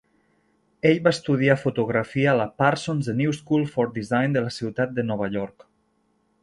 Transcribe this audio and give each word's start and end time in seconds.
Ell 0.89 1.01
va 1.07 1.11
estudiar 1.15 1.57
fotografia 1.63 2.31
a 2.31 2.35
la 2.39 2.47
Parsons 2.63 3.11
The 3.11 3.17
New 3.21 3.35
School 3.41 3.69
for 3.75 3.93
Design 4.01 4.37
de 4.39 4.45
la 4.47 4.57
ciutat 4.61 4.97
de 4.99 5.09
Nova 5.13 5.31
York. 5.39 5.71